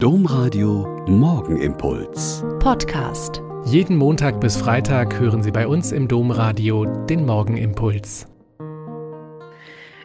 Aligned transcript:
Domradio 0.00 1.04
Morgenimpuls. 1.08 2.44
Podcast. 2.60 3.42
Jeden 3.64 3.96
Montag 3.96 4.40
bis 4.40 4.56
Freitag 4.56 5.18
hören 5.18 5.42
Sie 5.42 5.50
bei 5.50 5.66
uns 5.66 5.90
im 5.90 6.06
Domradio 6.06 6.84
den 7.06 7.26
Morgenimpuls. 7.26 8.28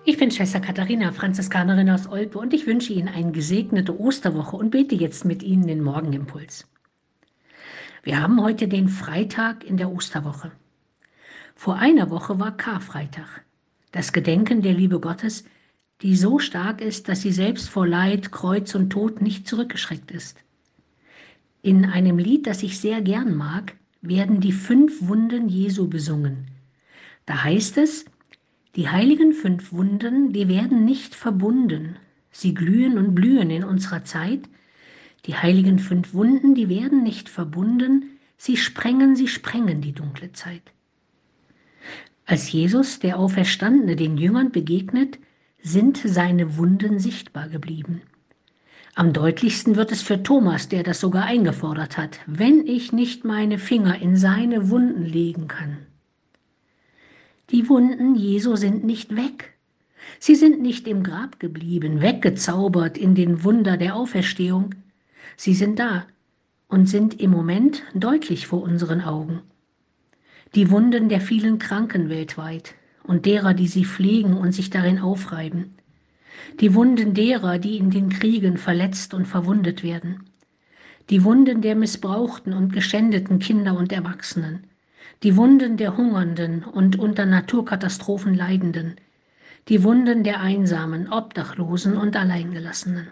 Ich 0.04 0.18
bin 0.18 0.32
Schwester 0.32 0.62
Katharina, 0.62 1.12
Franziskanerin 1.12 1.92
aus 1.92 2.08
Olpe 2.08 2.40
und 2.40 2.56
ich 2.56 2.66
wünsche 2.66 2.92
Ihnen 2.92 3.08
eine 3.08 3.34
gesegnete 3.34 3.96
Osterwoche 4.00 4.58
und 4.58 4.72
bete 4.72 4.96
jetzt 4.96 5.26
mit 5.26 5.44
Ihnen 5.44 5.68
den 5.68 5.84
Morgenimpuls. 5.84 6.68
Wir 8.02 8.20
haben 8.20 8.42
heute 8.42 8.68
den 8.68 8.90
Freitag 8.90 9.64
in 9.64 9.78
der 9.78 9.92
Osterwoche. 9.92 10.52
Vor 11.54 11.76
einer 11.76 12.10
Woche 12.10 12.40
war 12.40 12.58
Karfreitag, 12.58 13.44
das 13.92 14.12
Gedenken 14.12 14.64
der 14.64 14.74
Liebe 14.74 15.00
Gottes, 15.00 15.44
die 16.04 16.18
so 16.18 16.38
stark 16.38 16.82
ist, 16.82 17.08
dass 17.08 17.22
sie 17.22 17.32
selbst 17.32 17.70
vor 17.70 17.88
Leid, 17.88 18.32
Kreuz 18.32 18.76
und 18.76 18.90
Tod 18.90 19.22
nicht 19.22 19.48
zurückgeschreckt 19.48 20.12
ist. 20.12 20.38
In 21.62 21.86
einem 21.86 22.18
Lied, 22.18 22.46
das 22.46 22.62
ich 22.62 22.80
sehr 22.80 23.02
gern 23.02 23.36
mag, 23.36 23.74
werden 24.02 24.42
die 24.42 24.52
fünf 24.52 25.08
Wunden 25.08 25.48
Jesu 25.48 25.88
besungen. 25.88 26.48
Da 27.26 27.46
heißt 27.46 27.78
es, 27.78 28.04
die 28.76 28.90
heiligen 28.90 29.32
fünf 29.32 29.72
Wunden, 29.72 30.34
die 30.34 30.50
werden 30.50 30.84
nicht 30.84 31.16
verbunden. 31.16 31.96
Sie 32.32 32.54
glühen 32.54 32.98
und 32.98 33.16
blühen 33.16 33.50
in 33.50 33.64
unserer 33.64 34.04
Zeit. 34.04 34.42
Die 35.26 35.36
heiligen 35.36 35.80
fünf 35.80 36.14
Wunden, 36.14 36.54
die 36.54 36.68
werden 36.68 37.02
nicht 37.04 37.30
verbunden. 37.30 38.20
Sie 38.36 38.58
sprengen, 38.58 39.16
sie 39.16 39.30
sprengen 39.30 39.80
die 39.80 39.94
dunkle 39.94 40.34
Zeit. 40.34 40.64
Als 42.26 42.52
Jesus, 42.52 43.00
der 43.00 43.20
Auferstandene, 43.20 43.96
den 43.96 44.18
Jüngern 44.18 44.52
begegnet, 44.52 45.18
sind 45.64 45.98
seine 45.98 46.58
Wunden 46.58 47.00
sichtbar 47.00 47.48
geblieben. 47.48 48.02
Am 48.96 49.12
deutlichsten 49.14 49.76
wird 49.76 49.92
es 49.92 50.04
für 50.04 50.22
Thomas, 50.22 50.70
der 50.70 50.84
das 50.84 51.00
sogar 51.00 51.24
eingefordert 51.24 51.98
hat, 51.98 52.20
wenn 52.28 52.68
ich 52.68 52.92
nicht 52.92 53.26
meine 53.26 53.58
Finger 53.58 54.00
in 54.00 54.16
seine 54.18 54.70
Wunden 54.70 55.04
legen 55.04 55.48
kann. 55.48 55.78
Die 57.50 57.70
Wunden 57.70 58.16
Jesu 58.16 58.56
sind 58.56 58.84
nicht 58.84 59.16
weg. 59.16 59.54
Sie 60.20 60.36
sind 60.36 60.62
nicht 60.62 60.88
im 60.88 61.02
Grab 61.02 61.40
geblieben, 61.40 62.02
weggezaubert 62.02 62.98
in 62.98 63.16
den 63.16 63.44
Wunder 63.44 63.78
der 63.78 63.96
Auferstehung. 63.96 64.76
Sie 65.38 65.54
sind 65.54 65.80
da 65.80 66.06
und 66.68 66.88
sind 66.88 67.20
im 67.20 67.32
Moment 67.32 67.84
deutlich 67.96 68.48
vor 68.48 68.62
unseren 68.62 69.02
Augen. 69.02 69.42
Die 70.56 70.70
Wunden 70.70 71.10
der 71.10 71.22
vielen 71.22 71.58
Kranken 71.58 72.10
weltweit, 72.10 72.76
und 73.04 73.26
derer, 73.26 73.54
die 73.54 73.68
sie 73.68 73.86
pflegen 73.86 74.38
und 74.38 74.54
sich 74.54 74.70
darin 74.70 75.00
aufreiben. 75.00 75.76
Die 76.60 76.74
Wunden 76.74 77.14
derer, 77.14 77.60
die 77.60 77.78
in 77.78 77.90
den 77.90 78.10
Kriegen 78.10 78.58
verletzt 78.58 79.14
und 79.14 79.26
verwundet 79.26 79.84
werden. 79.84 80.26
Die 81.10 81.24
Wunden 81.24 81.62
der 81.62 81.76
missbrauchten 81.76 82.54
und 82.54 82.72
geschändeten 82.72 83.40
Kinder 83.40 83.78
und 83.78 83.92
Erwachsenen. 83.92 84.66
Die 85.22 85.36
Wunden 85.36 85.78
der 85.78 85.98
Hungernden 85.98 86.64
und 86.64 86.98
unter 86.98 87.26
Naturkatastrophen 87.26 88.34
Leidenden. 88.34 88.96
Die 89.70 89.84
Wunden 89.84 90.24
der 90.24 90.42
Einsamen, 90.42 91.12
Obdachlosen 91.12 91.98
und 91.98 92.16
Alleingelassenen. 92.16 93.08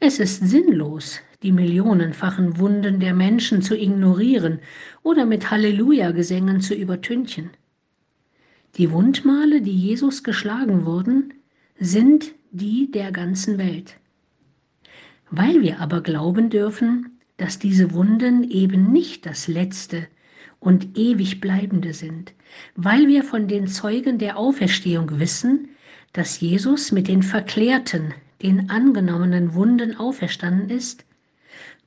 Es 0.00 0.18
ist 0.18 0.48
sinnlos, 0.48 1.20
die 1.42 1.52
millionenfachen 1.52 2.58
Wunden 2.58 3.00
der 3.00 3.14
Menschen 3.14 3.60
zu 3.62 3.76
ignorieren 3.76 4.60
oder 5.02 5.26
mit 5.26 5.50
Halleluja-Gesängen 5.50 6.60
zu 6.60 6.74
übertünchen. 6.74 7.50
Die 8.76 8.90
Wundmale, 8.90 9.60
die 9.62 9.76
Jesus 9.76 10.22
geschlagen 10.22 10.84
wurden, 10.84 11.34
sind 11.78 12.32
die 12.52 12.90
der 12.90 13.12
ganzen 13.12 13.58
Welt. 13.58 13.96
Weil 15.30 15.62
wir 15.62 15.80
aber 15.80 16.00
glauben 16.00 16.50
dürfen, 16.50 17.18
dass 17.36 17.58
diese 17.58 17.92
Wunden 17.92 18.44
eben 18.44 18.92
nicht 18.92 19.26
das 19.26 19.48
letzte 19.48 20.06
und 20.58 20.98
ewig 20.98 21.40
bleibende 21.40 21.94
sind, 21.94 22.34
weil 22.76 23.08
wir 23.08 23.24
von 23.24 23.48
den 23.48 23.66
Zeugen 23.66 24.18
der 24.18 24.36
Auferstehung 24.36 25.18
wissen, 25.18 25.70
dass 26.12 26.40
Jesus 26.40 26.92
mit 26.92 27.08
den 27.08 27.22
verklärten, 27.22 28.12
den 28.42 28.68
angenommenen 28.70 29.54
Wunden 29.54 29.96
auferstanden 29.96 30.68
ist, 30.70 31.04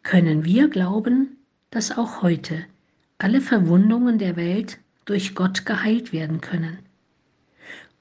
können 0.01 0.43
wir 0.43 0.69
glauben, 0.69 1.37
dass 1.69 1.97
auch 1.97 2.21
heute 2.21 2.65
alle 3.17 3.41
Verwundungen 3.41 4.17
der 4.17 4.35
Welt 4.35 4.79
durch 5.05 5.35
Gott 5.35 5.65
geheilt 5.65 6.13
werden 6.13 6.41
können. 6.41 6.79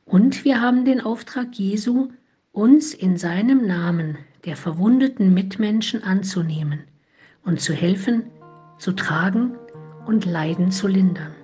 Und 0.04 0.44
wir 0.44 0.60
haben 0.60 0.84
den 0.84 1.00
Auftrag 1.00 1.54
Jesu, 1.54 2.08
uns 2.52 2.92
in 2.92 3.16
seinem 3.16 3.66
Namen 3.66 4.18
der 4.44 4.56
verwundeten 4.56 5.32
Mitmenschen 5.32 6.02
anzunehmen 6.02 6.84
und 7.44 7.60
zu 7.60 7.72
helfen, 7.72 8.24
zu 8.78 8.92
tragen 8.92 9.56
und 10.06 10.24
Leiden 10.24 10.70
zu 10.70 10.88
lindern. 10.88 11.34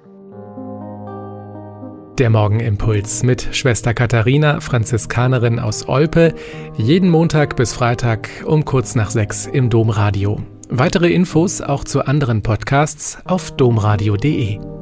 Der 2.18 2.30
Morgenimpuls 2.30 3.22
mit 3.22 3.48
Schwester 3.52 3.94
Katharina, 3.94 4.60
Franziskanerin 4.60 5.60
aus 5.60 5.88
Olpe, 5.88 6.34
jeden 6.76 7.10
Montag 7.10 7.54
bis 7.54 7.72
Freitag 7.72 8.28
um 8.44 8.64
kurz 8.64 8.97
nach 8.97 9.10
sechs 9.10 9.47
im 9.47 9.70
Domradio. 9.70 10.42
Weitere 10.68 11.12
Infos 11.12 11.60
auch 11.60 11.84
zu 11.84 12.04
anderen 12.04 12.42
Podcasts 12.42 13.18
auf 13.24 13.52
domradio.de. 13.52 14.78